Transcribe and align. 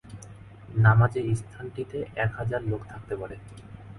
নামাজের 0.77 1.25
স্থানটিতে 1.35 1.97
এক 2.15 2.31
হাজার 2.39 2.61
লোক 2.63 2.81
থাকতে 2.91 3.13
পারে। 3.15 3.35